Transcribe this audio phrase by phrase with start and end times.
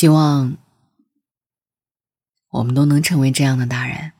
[0.00, 0.56] 希望
[2.48, 4.12] 我们都能成为这样的大人。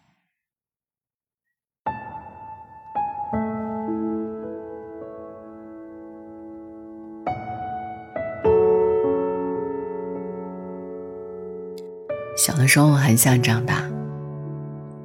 [12.36, 13.90] 小的时候我很想长大，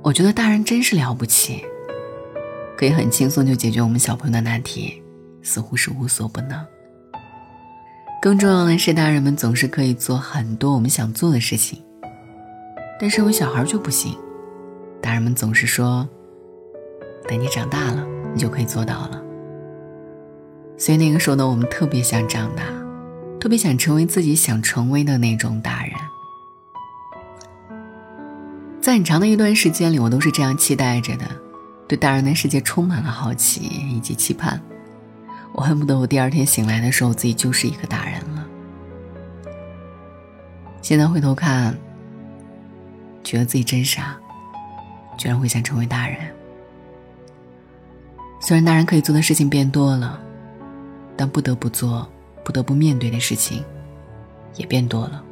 [0.01, 1.63] 我觉得大人真是了不起，
[2.77, 5.01] 可以很轻松就解决我们小朋友的难题，
[5.41, 6.74] 似乎是无所不能。
[8.25, 11.79] 更重要的是，大人们总是可以做很多我们想做的事情，
[12.99, 14.17] 但是我小孩就不行。
[14.99, 16.09] 大人们总是说，
[17.29, 19.21] 等你长大了，你就可以做到了。
[20.75, 22.63] 所以那个时候的我们特别想长大，
[23.39, 25.93] 特别想成为自己想成为的那种大人。
[28.81, 31.25] 在很长的一段时间里，我都是这样期待着的，
[31.87, 33.61] 对大人的世界充满了好奇
[33.95, 34.59] 以及期盼。
[35.55, 38.45] 我恨不得我第二天醒来的时候，自己就是一个大人了。
[40.81, 41.73] 现在回头看，
[43.23, 44.17] 觉得自己真傻，
[45.17, 46.17] 居然会想成为大人。
[48.41, 50.19] 虽然大人可以做的事情变多了，
[51.15, 52.05] 但不得不做、
[52.43, 53.63] 不得不面对的事情
[54.57, 55.23] 也变多了。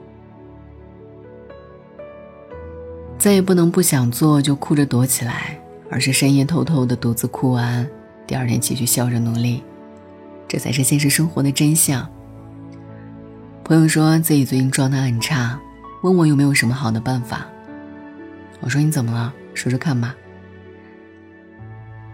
[3.19, 5.59] 再也不能不想做就哭着躲起来，
[5.91, 7.85] 而是深夜偷偷的独自哭完，
[8.25, 9.61] 第二天继续笑着努力，
[10.47, 12.07] 这才是现实生活的真相。
[13.63, 15.59] 朋友说自己最近状态很差，
[16.01, 17.45] 问我有没有什么好的办法。
[18.59, 19.33] 我说你怎么了？
[19.53, 20.15] 说说看吧。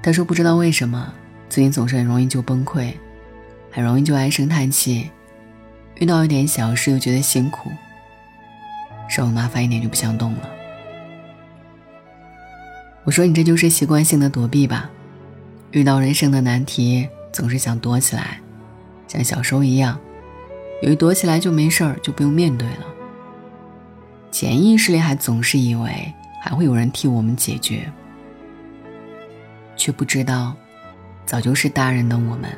[0.01, 1.13] 他说不知道为什么
[1.49, 2.93] 最近总是很容易就崩溃，
[3.71, 5.09] 很容易就唉声叹气，
[5.95, 7.69] 遇到一点小事又觉得辛苦，
[9.09, 10.49] 稍微麻烦一点就不想动了。
[13.03, 14.89] 我说你这就是习惯性的躲避吧，
[15.71, 18.39] 遇到人生的难题总是想躲起来，
[19.07, 19.99] 像小时候一样，
[20.81, 22.85] 以为躲起来就没事儿，就不用面对了。
[24.31, 27.91] 潜意识里还总是以为还会有人替我们解决，
[29.75, 30.55] 却不知道，
[31.25, 32.49] 早就是大人的我们，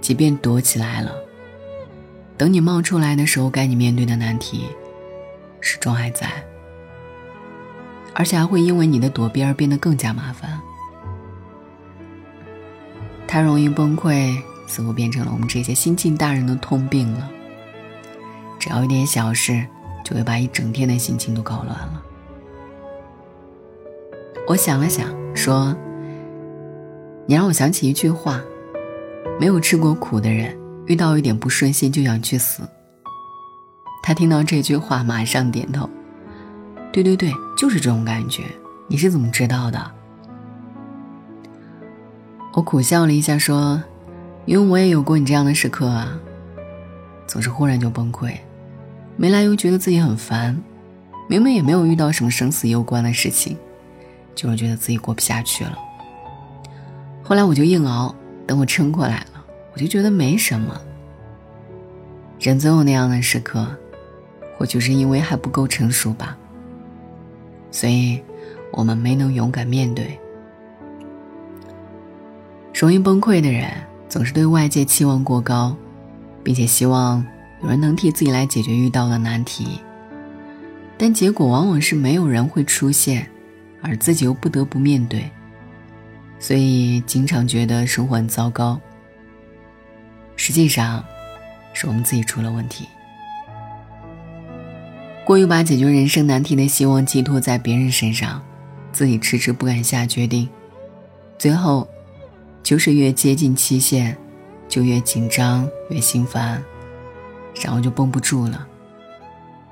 [0.00, 1.12] 即便躲起来了，
[2.36, 4.66] 等你冒出来的时候，该你面对的难题，
[5.60, 6.28] 始终还在。
[8.14, 10.60] 而且还会因为你的躲避而变得更加麻烦。
[13.32, 17.30] 太容易崩溃，似乎变成了我们这些新晋大人的通病了。
[18.58, 19.66] 只要一点小事，
[20.04, 22.02] 就会把一整天的心情都搞乱了。
[24.46, 25.74] 我想了想，说
[27.24, 28.38] ：“你让我想起一句话，
[29.40, 30.54] 没有吃过苦的人，
[30.84, 32.62] 遇到一点不顺心就想去死。”
[34.04, 35.88] 他听到这句话，马上点头。
[36.92, 38.42] 对对对，就是这种感觉。
[38.88, 39.90] 你是怎么知道的？
[42.54, 43.82] 我苦笑了一下，说
[44.44, 46.18] ：“因为我也有过你这样的时刻啊，
[47.26, 48.34] 总是忽然就崩溃，
[49.16, 50.54] 没来由觉得自己很烦，
[51.28, 53.56] 明明也没有遇到什么生死攸关的事情，
[54.34, 55.78] 就是觉得自己过不下去了。
[57.22, 58.14] 后来我就硬熬，
[58.46, 59.42] 等我撑过来了，
[59.72, 60.78] 我就觉得没什么。
[62.38, 63.66] 人总有那样的时刻，
[64.58, 66.36] 或许是因为还不够成熟吧。”
[67.72, 68.20] 所以，
[68.72, 70.18] 我们没能勇敢面对。
[72.82, 73.70] 容易崩溃的人，
[74.08, 75.76] 总是对外界期望过高，
[76.42, 77.24] 并且希望
[77.62, 79.80] 有人能替自己来解决遇到的难题。
[80.98, 83.24] 但结果往往是没有人会出现，
[83.82, 85.30] 而自己又不得不面对。
[86.40, 88.80] 所以，经常觉得生活很糟糕。
[90.34, 91.04] 实际上，
[91.72, 92.88] 是我们自己出了问题。
[95.24, 98.42] 过于把解决人生难题的希望寄托在别人身上，
[98.90, 100.48] 自己迟迟不敢下决定，
[101.38, 101.86] 最后，
[102.62, 104.16] 就是越接近期限，
[104.68, 106.62] 就越紧张越心烦，
[107.62, 108.66] 然后就绷不住了，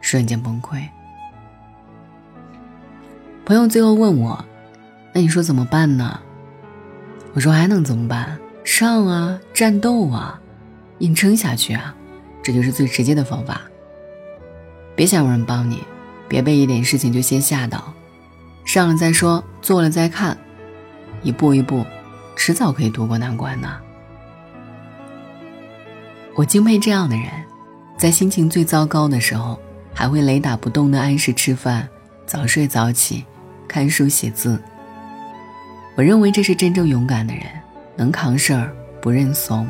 [0.01, 0.83] 瞬间崩溃。
[3.45, 4.45] 朋友最后问我
[5.13, 6.21] ：“那你说怎么办呢？”
[7.35, 8.39] 我说：“还能怎么办？
[8.65, 10.41] 上啊，战斗啊，
[10.99, 11.95] 硬撑下去啊，
[12.43, 13.63] 这就是最直接的方法。”
[14.95, 15.83] 别想有人帮你，
[16.29, 17.95] 别被一点事情就先吓到，
[18.65, 20.37] 上了再说，做了再看，
[21.23, 21.85] 一步一步，
[22.43, 23.69] 迟早可以渡过难关的。
[26.35, 27.27] 我敬佩这样的人，
[27.99, 29.61] 在心情最糟糕的时候，
[29.93, 31.87] 还会雷打不动的按时吃饭、
[32.25, 33.27] 早睡早起、
[33.69, 34.59] 看书写字。
[35.97, 37.43] 我认为这是真正勇敢的人，
[37.95, 39.69] 能扛事儿，不认怂。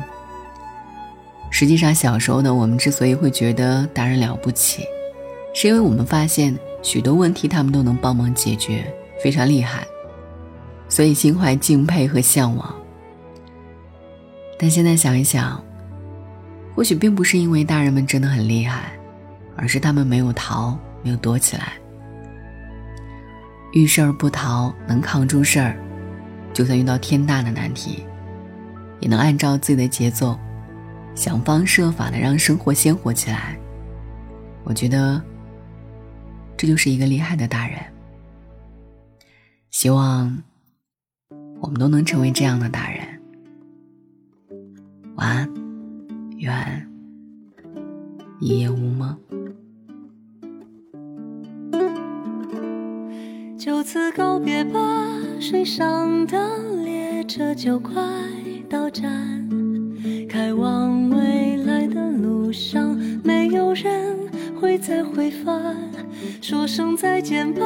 [1.49, 4.85] 实际上，小时候的我们之所以会觉得大人了不起。
[5.53, 8.85] 是因为我们发现许多问题，他们都能帮忙解决，
[9.21, 9.85] 非常厉害，
[10.91, 12.75] 所以心怀敬佩和向往。
[14.59, 15.63] 但现在想一想，
[16.75, 18.91] 或许并不是因为大人们真的很厉害，
[19.55, 21.73] 而是他们没有逃，没有躲起来。
[23.71, 25.77] 遇事儿不逃，能扛住事儿，
[26.53, 28.05] 就算遇到天大的难题，
[28.99, 30.37] 也能按照自己的节奏，
[31.15, 33.57] 想方设法的让生活鲜活起来。
[34.65, 35.21] 我觉得，
[36.57, 37.79] 这就是一个厉害的大人。
[39.71, 40.37] 希望
[41.61, 43.07] 我们都能成为这样的大人。
[45.15, 45.49] 晚安，
[46.37, 46.87] 愿
[48.39, 49.15] 一夜无梦。
[53.57, 54.79] 就此告别吧，
[55.39, 56.37] 水上的
[56.83, 57.93] 列车就快
[58.67, 59.47] 到站，
[60.27, 64.17] 开往未来的路上，没有人
[64.59, 65.77] 会再回返。
[66.41, 67.61] 说声再见吧，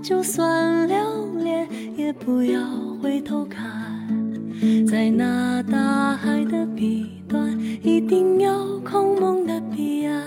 [0.00, 2.60] 就算留恋，也不要
[3.04, 3.62] 回头看，
[4.86, 10.22] 在那大海的彼端，一定有空梦的彼岸，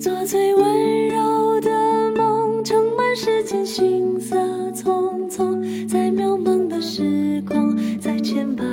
[0.00, 1.70] 做最温柔的
[2.16, 3.14] 梦，盛满。
[3.14, 4.34] 世间行色
[4.70, 8.64] 匆匆，在渺茫的时光，在千百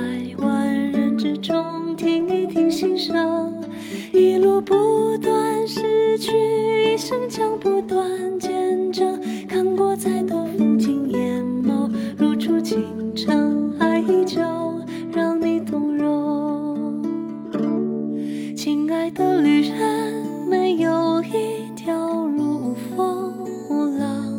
[18.70, 23.32] 亲爱的旅人没有一条路无风
[23.70, 24.30] 无浪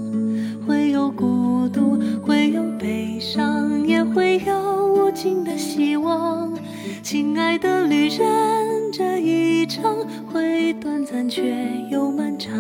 [0.67, 6.53] 会有孤独会有悲伤也会有无尽的希望。
[7.01, 12.53] 亲爱的旅人这一程会短暂却又漫长。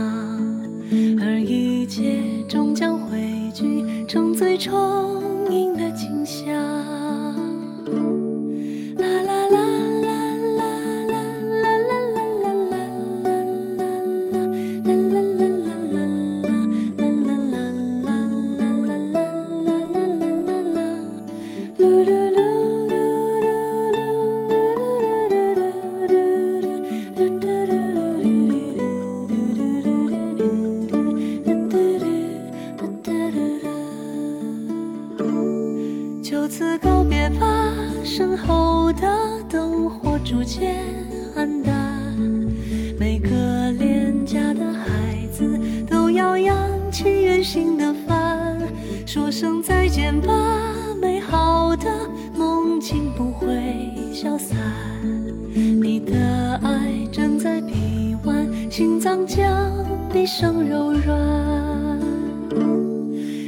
[1.21, 2.19] 而一切
[36.29, 37.73] 就此告别吧，
[38.03, 39.01] 身后的
[39.49, 40.75] 灯火逐渐
[41.35, 41.73] 暗淡，
[42.99, 45.59] 每个恋家的孩子
[45.89, 46.55] 都要扬
[46.91, 48.59] 起远行的帆，
[49.07, 50.31] 说声再见吧，
[51.01, 51.89] 美好的
[52.37, 54.55] 梦境不会消散。
[55.55, 59.73] 你的爱正在臂弯，心脏将
[60.13, 61.99] 毕生柔软。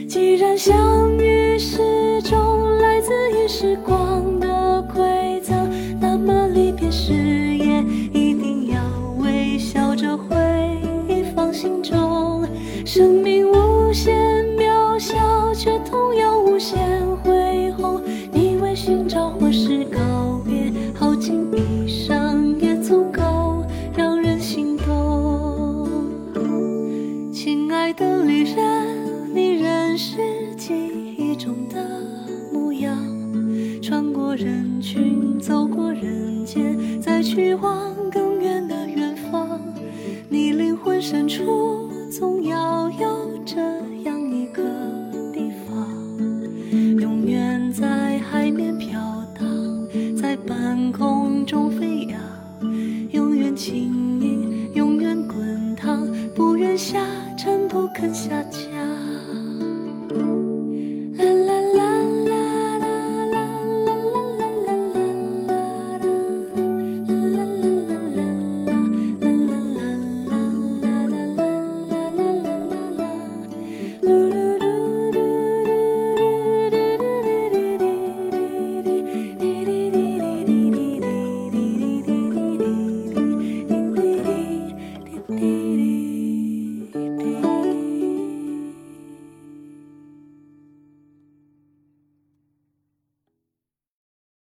[0.10, 1.80] 既然相遇是
[3.52, 4.41] 时光。